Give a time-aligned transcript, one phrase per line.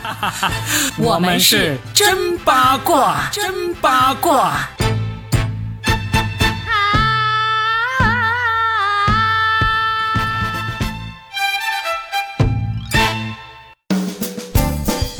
[0.98, 4.68] 我们是真八卦，真八卦。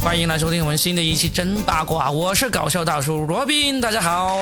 [0.03, 4.37] 欢迎来收听我们新的一期真八卦，我是搞笑大叔罗宾，大家好，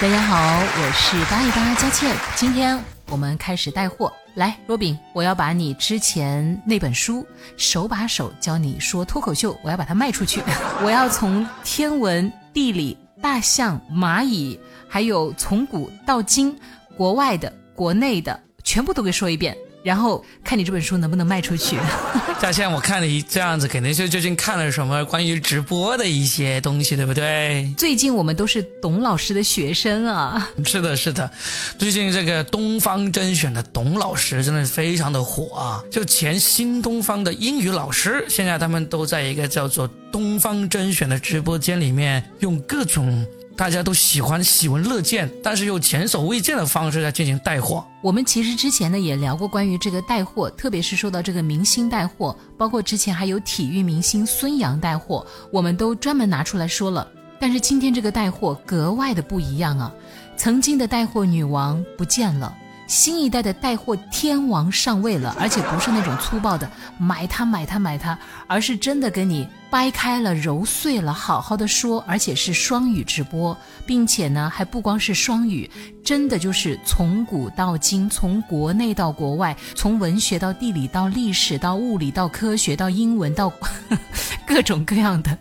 [0.00, 4.12] 大家好，我是八一八佳倩，今天我们开始带货。
[4.34, 7.22] 来，若饼，我要把你之前那本书
[7.56, 10.42] 《手把手教你说脱口秀》，我要把它卖出去。
[10.82, 14.58] 我要从天文、地理、大象、蚂蚁，
[14.88, 16.58] 还有从古到今，
[16.96, 19.56] 国外的、国内的，全部都给说一遍。
[19.84, 21.78] 然后看你这本书能不能卖出去。
[22.40, 27.72] 佳倩，我看你这样子，肯定是最近看了什么关于直播的一些东西，对不对？
[27.76, 30.50] 最近我们都是董老师的学生啊。
[30.64, 31.30] 是的，是的。
[31.78, 35.84] 最近这个东方甄选的董老师真的是非常的火啊！
[35.90, 43.24] 就前新东方的英语老师，现在他们都在一个叫做东方甄选的直播间里面，用各种。
[43.56, 47.86] 大家都喜欢喜闻乐见，但是又前所未见的方式在进行带货。
[48.02, 57.06] 我们其实之前呢也聊过关于这个带货，特别是说到这个明星带货，包括之前还有体育明星孙杨带货，我们都专门拿出来说了。
[57.38, 59.92] 但是今天这个带货格外的不一样啊！
[60.36, 62.52] 曾经的带货女王不见了。
[62.86, 75.68] 新一代的带货天王上位了，而且不是那种粗暴的买它买它买它，而是真的跟你掰开了揉碎了，好好的说，而且是双语直播，并且呢还不光是双语，
[76.04, 83.50] 真的就是从古到今，从国内到国外，从文学到地理到历史到物理到科学到英文到
[84.46, 85.36] 各种各样的，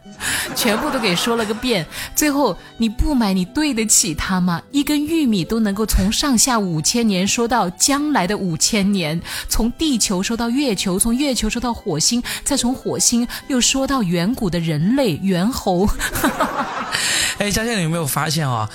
[0.55, 1.85] 全部都给说了个遍。
[2.16, 4.61] 最后你不买，你对得起他吗？
[4.72, 7.28] 一根玉米都能够从上下五千年。
[7.34, 15.90] 说到将来的五千年，从地球说到月球，从月球说到火星，再从火星又说到远古的人类猿猴。
[17.40, 18.70] 哎，佳倩，你有没有发现啊？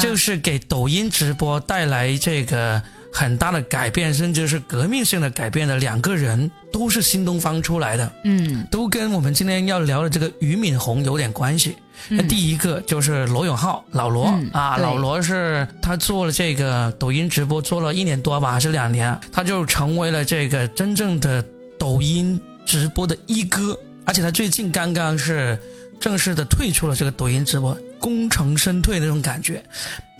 [0.00, 2.80] 就是给抖音直播带来这个。
[3.16, 11.76] 很大的改变，甚至是革命性的改变的两个人，都是新东方出来的，嗯，都跟我们今天要聊的这个俞敏洪有点关系。
[12.08, 21.44] 那第一个就是罗永浩，老罗啊，老罗是他做了这个抖音直播做了一年多吧，还是两年，他就成为了这个真正的
[21.78, 25.58] 抖音直播的一哥，而且他最近刚刚是
[25.98, 29.62] 正式的退出了这个抖音直播，功成身退那种感觉。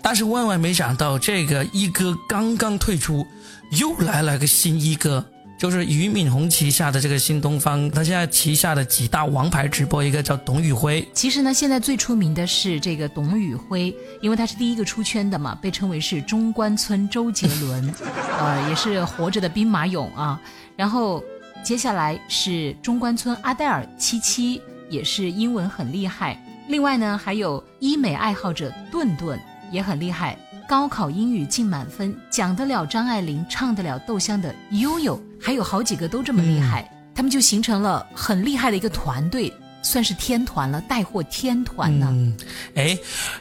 [0.02, 3.26] 但是万万没想到，这个一哥刚刚退出，
[3.72, 5.24] 又来了个新一哥，
[5.56, 7.90] 就是俞敏洪旗下的这个新东方。
[7.90, 11.06] 他现在旗下的几大王牌直播，一个叫董宇辉。
[11.12, 17.94] 其实呢，现在最出名的是这个董宇辉，因为他是第一个出圈的嘛，被称为是中关村周杰伦，
[18.38, 20.40] 呃，也是活着的兵马俑啊。
[20.76, 21.22] 然后
[21.64, 26.38] 接下来是中关村阿黛尔七七，也是英文很厉害。
[26.68, 29.38] 另外呢，还有医美爱好者顿顿。
[29.70, 39.52] 也很厉害，高考英语进满分，讲得了张爱玲，唱得了窦香的悠悠，还有好几个都这么厉害，他们就形成了很厉害的一个团队。
[39.84, 42.08] 算是天团了，带货天团呢。
[42.10, 42.36] 嗯，
[42.74, 42.98] 哎，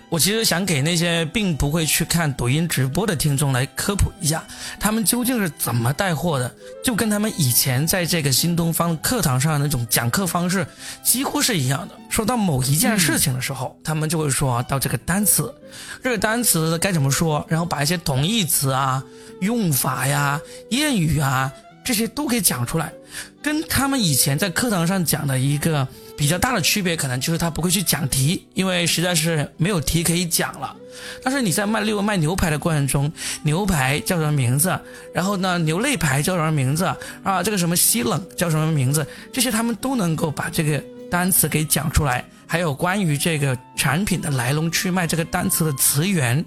[0.09, 4.43] 我其实想给那些并不会去看抖音直播的听众来科普一下，
[4.79, 6.53] 他们究竟是怎么带货的，
[6.83, 10.67] 就跟他们以前在这个新东方课堂上那种讲课方式
[11.01, 11.95] 几乎是一样的。
[12.09, 15.51] 说到某一件事情的时候，他们就会说到这个单词，
[16.03, 19.01] 这个单词该怎么说，然后把一些同义词啊、
[19.39, 20.39] 用法呀、
[20.69, 21.51] 谚语啊
[21.85, 22.93] 这些都给讲出来，
[23.41, 25.87] 跟他们以前在课堂上讲的一个。
[26.16, 30.75] 比较大的区别可能就是他不会去讲题，因为实在是没有题可以讲了。
[31.24, 33.12] 但是你在卖例如卖牛排的过程中，
[33.44, 34.79] 牛排叫什么名字？
[35.13, 36.85] 然后呢，牛肋排叫什么名字？
[37.24, 39.06] 啊，这个什么西冷叫什么名字？
[39.31, 42.24] 这些他们都能够把这个单词给讲出来。
[42.45, 46.45] 还有关于这个产品的来龙去脉，这个单词的词源，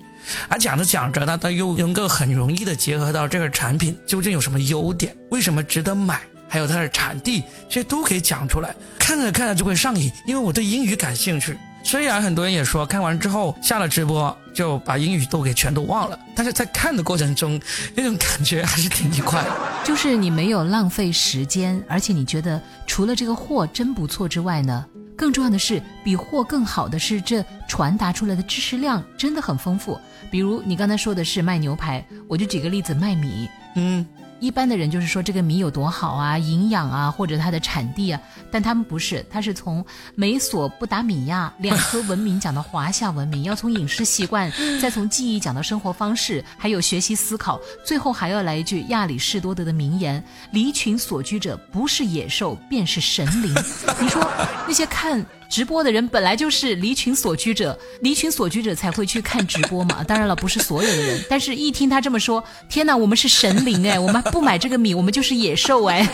[0.49, 6.21] 而讲着讲着呢，他又能够很容易的结合到这个产品究竟有什么优点，为什么值得买？
[6.57, 10.11] 还有它的产地，这些都可以讲出来，看着看着就会上瘾。
[10.25, 17.61] 因为我对英语感兴趣，虽然很多人也说看完之后下了直播就把英语都给全都忘了，但是在看的过程中，
[17.95, 19.45] 那种感觉还是挺愉快。
[19.85, 24.83] 就是你没有浪费时间，而且你觉得除了这个货真不错之外呢，
[25.15, 30.01] 更重要的是比货更好的是这传达出来的知识量真的很丰富。
[30.31, 34.07] 比如你刚才说的是卖牛排，我就举个例子卖米，嗯。
[34.39, 39.85] 一般的人就是说这个米有多好啊，营养啊，或者它的产地啊，但他们不是，他是从
[40.15, 50.23] 美索不达米亚两颗文明讲到华夏文明，要从饮食习惯，再从记忆讲到生活方式，还有学习思考，最后还要来一句亚里士多德的名言：
[50.53, 53.55] 离群所居者，不是野兽便是神灵。
[54.01, 54.23] 你说
[54.67, 55.25] 那些看。
[55.49, 60.03] 直播的人本来就是离群所居者，离群所居者才会去看直播嘛。
[60.09, 66.07] 当然了，不是所有的人，但是一听他这么说，天哪，我们是神灵哎，我们不买这个米，我们就是野兽哎。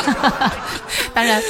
[1.15, 1.43] 当然，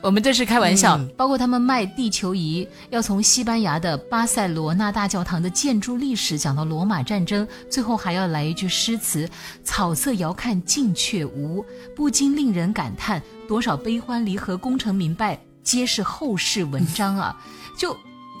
[0.00, 0.98] 我们这是开玩笑。
[1.16, 9.28] 包括他们卖地球仪，要从西班牙的巴塞罗那大教堂的建筑历史讲到罗马战争，最后还要来一句诗词：
[9.62, 15.45] 草色遥看近却无，不禁令人感叹，多少悲欢离合功成名败。
[15.66, 17.36] 皆是后世文章啊，
[17.76, 17.94] 就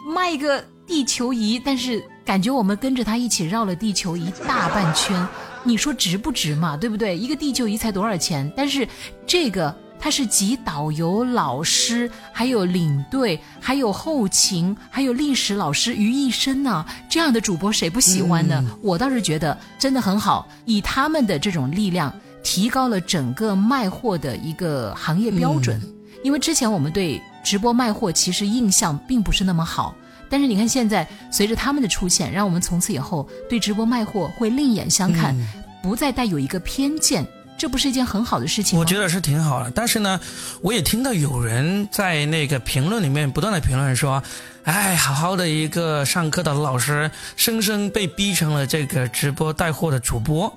[0.06, 5.26] 卖一个地球仪，但是感觉我们跟着他一起绕了地球一大半圈，
[5.64, 6.76] 你说值不值嘛？
[6.76, 7.18] 对不对？
[7.18, 8.50] 一个地球仪才多少钱？
[8.56, 8.86] 但是
[9.26, 16.86] 这个它是集导游、老师，还有领队，还有后勤，还有历史老师于一身呢。
[17.10, 18.64] 这样的主播谁不喜欢呢？
[18.80, 22.14] 我倒是觉得真的很好，以他们的这种力量，
[22.44, 25.80] 提高了整个卖货的一个行业标准。
[26.26, 29.94] 因为之前我们对直播卖货其实印象并不是那么好，
[30.28, 35.36] 但是你看现在随着他们的出现，让我们从此以后对直播卖货会另眼相看，
[35.80, 37.24] 不再带有一个偏见，
[37.56, 38.80] 这不是一件很好的事情吗？
[38.80, 40.18] 我觉得是挺好的，但是呢，
[40.62, 44.20] 我也听到有人在那个评论里面不断的评论说，
[44.64, 50.52] 哎，好好的一个上课的老师，生生被逼成了这个直播带货的主播，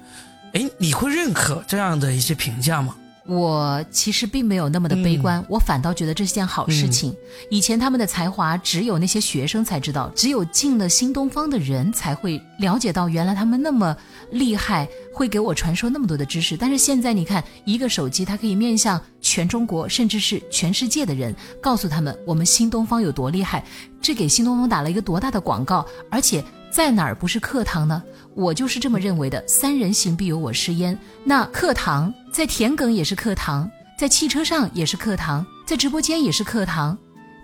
[0.53, 2.95] 哎，你会认可这样的一些评价吗？
[3.29, 7.15] 我其实并没有那么的悲观，我反倒觉得这是件好事情。
[7.49, 13.95] 以前他们的才华只有那些学生才知道，只有进了新东方的人才会了解到，原来他们那么
[14.31, 16.57] 厉害，会给我传授那么多的知识。
[16.57, 23.63] 但是现在你看，一个手机它可以面向全中国，甚至是全世界的人，告诉他们我们新东方有多厉害，
[24.01, 26.43] 这给新东方打了一个多大的广告，而且。
[26.71, 28.01] 在哪儿不是课堂呢？
[28.35, 29.43] 我就是这么认为的。
[29.47, 30.97] 三人行必有我师焉。
[31.23, 36.97] 那课堂在田埂也是课堂，在汽车上也是课堂，在直播间也是课堂，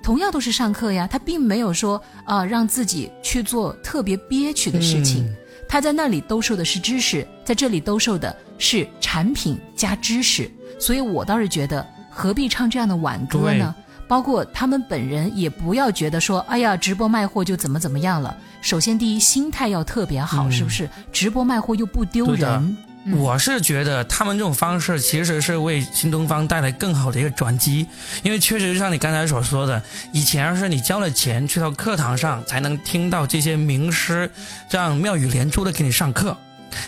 [0.04, 1.08] 同样都是上课呀。
[1.08, 5.28] 他并没有说啊让自己去做特别憋屈的事情。
[5.68, 10.50] 他在那里兜售的是知识，在这里兜售的是产品加知识。
[10.80, 13.76] 所以我倒是觉得何必唱这样的挽歌呢？
[14.08, 18.36] 包括他们本人也不要觉得说，哎呀，直播卖货就怎么怎么样了。
[18.62, 20.90] 首先，第一，心态要特别好，是不是？
[21.12, 22.78] 直播卖货又不丢人。
[23.12, 27.86] 我是觉得他们这种方式其实是为新东方带来更好的一个转机，
[28.24, 29.80] 因为确实就像你刚才所说的，
[30.12, 34.30] 以前是你交了钱去到课堂上才能听到这些名师
[34.68, 36.36] 这样妙语连珠的给你上课，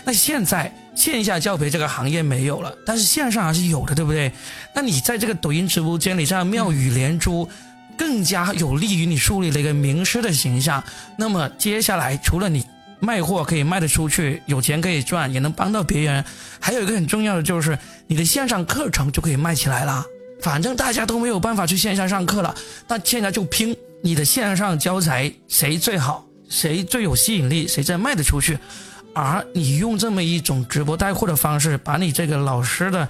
[0.04, 0.72] 那现在。
[0.98, 4.32] 线下教培这个行业没有了，但是线上还是有的，对不对？
[4.74, 7.48] 那你在这个抖音直播间里这样妙语连珠，
[7.96, 10.82] 更加有利于你树立了一个名师的形象。
[11.16, 12.66] 那么接下来，除了你
[12.98, 16.24] 卖货可以卖得出去，有钱可以赚，也能帮到别人，
[16.58, 17.78] 还有一个很重要的就是
[18.08, 20.04] 你的线上课程就可以卖起来了。
[20.42, 22.52] 反正大家都没有办法去线下上课了，
[22.88, 28.58] 那现在就拼你的线上教材谁最好，谁最有吸引力，谁再卖得出去。
[29.20, 33.08] 而你用这么一种直播带货的方式，把你这个老师的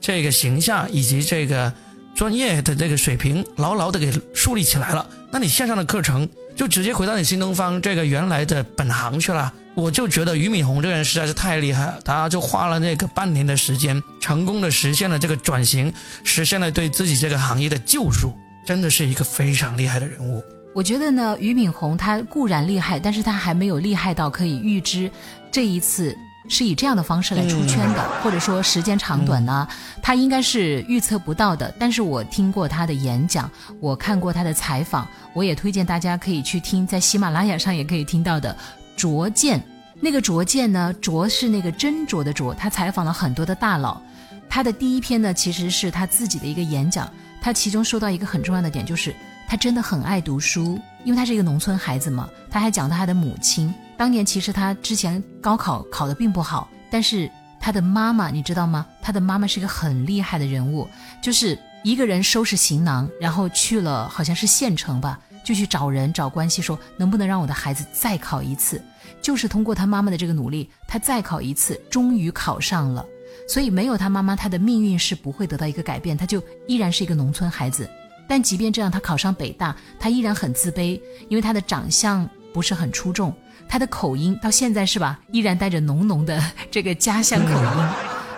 [0.00, 1.72] 这个形象以及这个
[2.14, 9.52] 专业的这个水平牢牢的给树立起来了，那你线上的课程就直接回到你新东方这个原来的本行去了。
[9.74, 15.92] 我就觉得俞敏洪这个人实在是太厉害了，他就花了那个半年的时间，成功的实现了这个转型，
[16.22, 18.32] 实现了对自己这个行业的救赎，
[18.64, 20.42] 真的是一个非常厉害的人物。
[20.72, 25.10] 我觉得呢，俞敏洪他固然厉害，但是他还没有厉害到可以预知
[25.50, 26.16] 这一次
[26.48, 29.66] 是以这样的方式来出圈的，或者说时间长短呢，
[30.02, 31.72] 他应该是预测不到的。
[31.78, 38.56] 但是我听过他的演讲，我看过他的采访，我也推荐大家可以去听，在喜马拉雅上也可以听到的。
[38.96, 39.62] 卓见，
[40.00, 44.00] 那个卓见呢，卓是那个斟酌的酌，他采访了很多的大佬。
[44.48, 47.08] 他的第一篇呢，其实是他自己的一个演讲，
[47.40, 49.14] 他其中说到一个很重要的点就是。
[49.48, 52.28] 他真的很爱读书，因为他是一个农村孩子嘛。
[52.48, 57.30] 他还讲到他的母亲，当年其实他之前高考考得并不好，但是
[57.60, 58.86] 他的妈妈你知道吗？
[59.02, 60.88] 他的妈妈是一个很厉害的人物，
[61.22, 68.82] 就是一个人收拾行囊，然后去了好像是县城吧，就去找人找关系，说能不能让我的孩子再考一次。
[69.20, 73.04] 就是通过他妈妈的这个努力，他再考一次，终于考上了。
[73.46, 77.86] 所以没有他妈妈，他的命运是不会得到一个改变，他就依然是一个农村孩子。
[78.26, 83.36] 但即便这样，他考上北大，他依然很自卑，因为他的长相不是很出众，
[83.70, 87.88] 他的口音到现在是吧，依然带着浓浓的 这个家乡口音。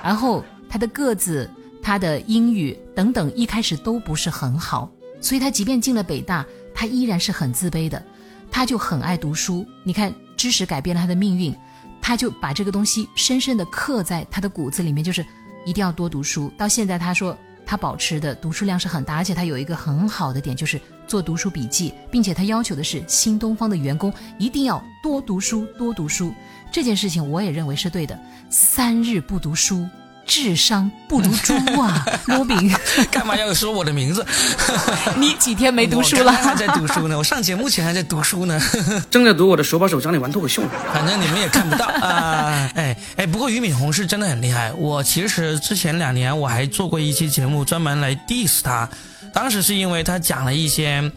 [0.05, 1.51] 然后他的个子、
[1.83, 4.91] 他的英语等等一开始都不是很好，
[5.23, 8.03] 所以他即便进了北大，他依然是很自卑的。
[8.51, 11.57] 他就很爱读书，你看，知识改变了他的命运，
[12.03, 15.25] 他就把这个东西深深的刻在他的骨子里面，就是
[15.65, 16.53] 一定要多读书。
[16.59, 17.35] 到现在，他说
[17.65, 26.35] 他保持的读书量是很大，而且他有一个很好的点，就是做读书笔记，并且他要求的是新东方的员工一定要多读书，多读书。
[26.71, 28.19] 这件事情我也认为是对的，
[28.51, 29.89] 三日不读书。
[30.25, 32.73] 智商不如猪啊， 罗宾，
[33.11, 34.25] 干嘛要说我的名字？
[35.19, 36.31] 你几天没读书了？
[36.31, 38.59] 还在读书呢，我上节目前还在读书呢，
[39.11, 40.63] 正在读我的手把手教你玩脱口秀。
[40.93, 42.71] 反正你们也看不到啊。
[42.77, 44.73] 哎哎，不过俞敏洪是真的很厉害。
[44.75, 48.89] 我其实之前两年我还做过一期节目，专门来 diss 他。
[49.33, 51.11] 当时是因为他讲了一些，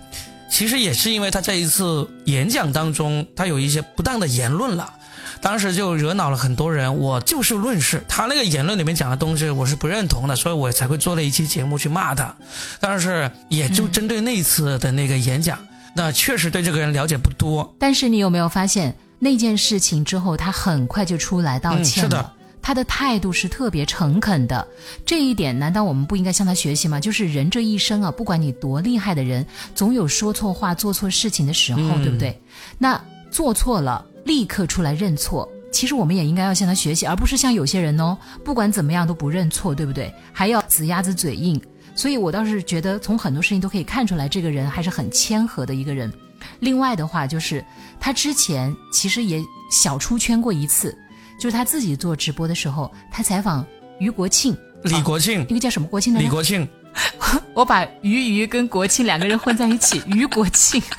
[0.49, 4.93] 其实也是因为他在一次演讲当中，他有一些不当的言论了。
[5.41, 12.33] 当时就惹恼了很多人，我就事论事，他那个言论里面讲的东西我是不认同的，所以我才会做了一期节目去骂他。
[12.79, 15.59] 但是也就针对那次的那个演讲，
[15.93, 17.75] 那确实对这个人了解不多。
[17.77, 22.33] 但是你有没有发现那件事情之后，他很快就出来道歉了？
[22.65, 24.67] 他的态度是特别诚恳的，
[25.05, 26.99] 这一点难道我们不应该向他学习吗？
[26.99, 29.45] 就是人这一生啊，不管你多厉害的人，
[29.75, 32.41] 总有说错话、做错事情的时候，对不对？
[32.79, 34.03] 那做错了。
[34.25, 40.11] 立刻出来认错，其实我们也应该要向他学习，而不是像有些人哦，不管怎么样都不认错，对不对？
[40.33, 41.61] 还要死鸭子嘴硬。
[41.93, 46.11] 所以我倒是觉得，从很多事情都可以看出来，这个人还是很谦和的一个人。
[46.59, 47.63] 另外的话，就是
[47.99, 50.97] 他之前其实也小出圈过一次，
[51.39, 53.65] 就是他自己做直播的时候，他采访
[53.99, 56.19] 于国庆、李国庆，那个叫什么国庆呢？
[56.19, 56.67] 李国庆，
[57.53, 60.81] 我把于于跟国庆两个人混在一起，于国庆。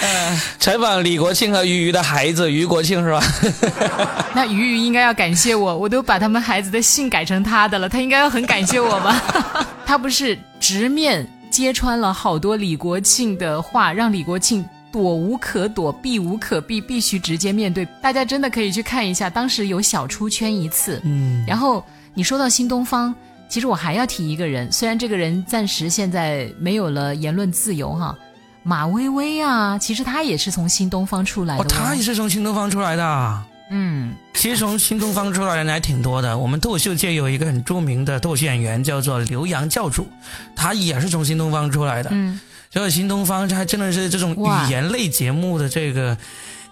[0.00, 3.22] 呃，采访李国庆和于于的孩子于国庆是吧？
[4.34, 9.66] 那于于应该要感谢我，我都把他们孩子的姓改成他的了，他应该要很感谢我吧？
[9.86, 14.64] 他不是直面揭穿了好多李国庆的话，让李国庆
[14.94, 17.84] 躲无可躲，避无可避，必须直接面对。
[18.00, 21.00] 大家真的可以去看一下，当时有小出圈一次。
[21.02, 21.84] 嗯，然后
[22.14, 23.12] 你说到新东方，
[23.48, 28.16] 其实我还要提一个人，虽然这个人暂时现在没有了言论自由哈。
[28.62, 31.64] 马薇薇啊，其实她也是从新东方出来的。
[31.64, 33.42] 哦，她也是从新东方出来的。
[33.70, 36.38] 嗯，其实从新东方出来的人还挺多的。
[36.38, 40.06] 我们脱口秀界有一个很著名的脱口秀演员，叫做刘洋教主，
[40.54, 42.10] 他也是从新东方出来的。
[42.12, 42.38] 嗯，
[42.74, 46.18] 所以新东方还真的是这种语言类节目的这个，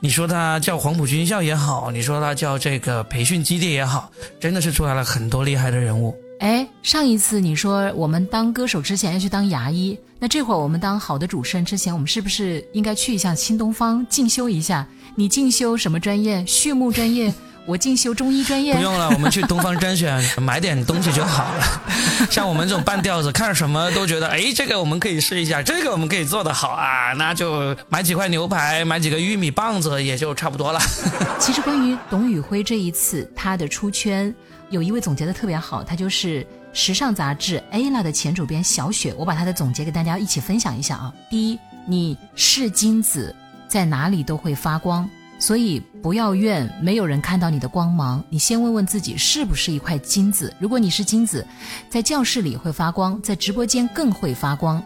[0.01, 6.13] 你说它叫黄埔军校也好，你说它叫这个培训基地也好，真的是出来了很多厉害的人物。
[6.41, 14.85] 哎，上一次你说我们当歌手之前要去当牙医，那这会儿我们当好的主持人之前，我们是不是应该去一下新东方进修一下？
[15.15, 16.45] 你进修什么专业？
[16.47, 17.33] 畜牧专业？
[17.65, 18.75] 我进修中医专业？
[18.75, 21.83] 不用了，我们去东方甄选买点东西就好了。
[22.31, 30.81] 像我们这种半吊子，看什么都觉得，哎，这个我们可以试一下，这个我们可以做得好啊，那就买几块牛排，买几个玉米棒子，也就差不多了。
[31.39, 34.35] 其实关于董宇辉这一次他的出圈。
[34.71, 41.13] 有一位总结的特别好，他就是时尚杂志 A 啦的前主编小雪，我把他的总结给大家一起分享一下啊。
[41.29, 43.37] 第一，你是金子，
[43.69, 45.07] 在哪里都会发光，
[45.43, 50.55] 所以不要怨没有人看到你的光芒，你先问问自己是不是一块金子。
[50.61, 51.45] 如果你是金子，
[51.91, 54.81] 在教室里会发光，在直播间更会发光。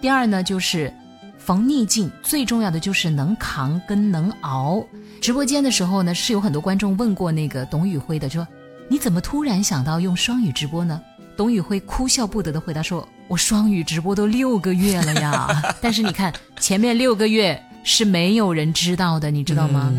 [0.00, 0.90] 第二呢，就是
[1.36, 4.82] 逢逆境最重要的就是能扛跟能熬。
[5.20, 8.48] 直播间的时候呢，是有很多观众问过那个董宇辉的，说。
[8.90, 10.98] 你怎么突然想到用双语直播呢？
[11.36, 15.46] 董宇辉哭笑不得的回答说：“我双语直播都六个月了呀，
[15.82, 19.90] 但是你看前面六个月是没有人知道的，你知道吗？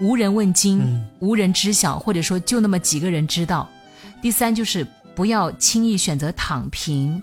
[0.00, 0.80] 无人问津，
[1.18, 3.68] 无人知晓，或者说就那么几个人知道。
[4.22, 7.20] 第三就是不要轻易选择躺平。”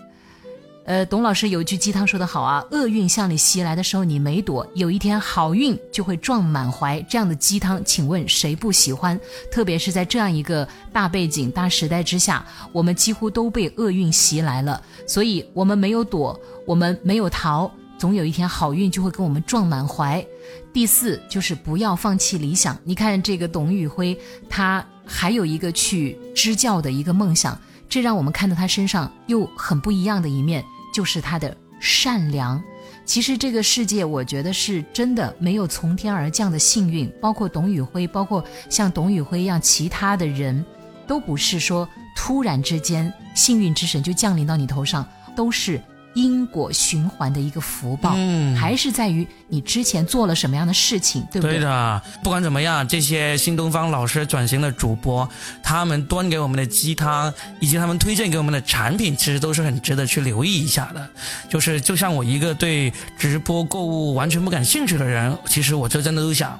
[0.85, 7.01] 呃，董老师有句鸡汤说得好啊，厄运向你袭来的时候你没躲，有一天好运就会撞满怀。
[7.03, 9.17] 这样的鸡汤，请问谁不喜欢？
[9.49, 20.25] 特别是在这样一个大背景、大时代之下，我们几乎都被厄运袭来了，所以我们没有躲，我们没有逃，总有一天好运就会跟我们撞满怀。
[20.73, 22.75] 第四就是不要放弃理想。
[22.83, 24.17] 你看这个董宇辉，
[24.49, 30.65] 他还有一个去支教的一个梦想，这让我们看到他身上又很不一样的一面。
[30.91, 32.59] 就是他的善良。
[33.05, 37.07] 其实这个世界，我觉得是真的没有从天而降的幸运。
[37.21, 40.65] 包括董宇辉，包括像董宇辉一样其他的人，
[41.07, 45.79] 都不是说突然之间幸运之神就降临到你头上，都是
[46.13, 51.57] 因果循环的一个福报，嗯还是在于你之前做了什么样的事情，对不对？
[51.57, 55.27] 对的，不管怎么样，这些新东方老师转型的主播，
[55.61, 61.09] 他们端给我们的鸡汤，以及他们推荐给我们的产品，其实都是很值得去留意一下的。
[61.49, 66.59] 就是就像我一个对直播购物完全不感兴趣的人，其实我这真的都想，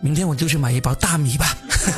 [0.00, 1.46] 明天我就去买一包大米吧。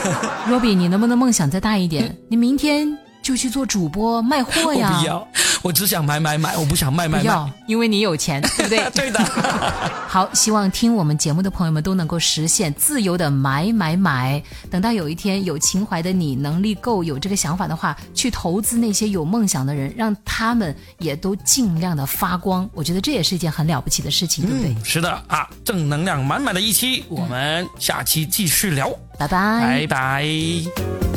[0.49, 2.17] 罗比，你能不能梦想再大一点？
[2.29, 4.99] 你明天就去做主播卖货我呀！
[4.99, 5.29] 不要，
[5.61, 8.91] 我只想买买买，我不想卖卖要，因为你有钱， 对不对？
[8.93, 9.23] 对的，
[10.09, 14.43] 好，希望听我们节目的朋友们都能够实现自由的买买买。
[14.71, 22.67] 等到有一天有情怀的你能力够有这个想法的话，去投资那些有梦想的人，让他们也都尽量的发光。
[22.73, 24.73] 我觉得这也是一件很了不起的事情，对不对？
[24.73, 29.61] 嗯，是的啊，正能量满满的一期，我们下期继续聊，拜拜。
[29.61, 31.08] 拜拜